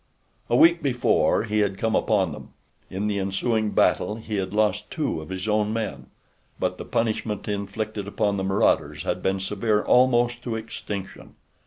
[0.49, 2.53] A week before, he had come upon them.
[2.89, 6.07] In the ensuing battle he had lost two of his own men,
[6.59, 11.35] but the punishment inflicted upon the marauders had been severe almost to extinction.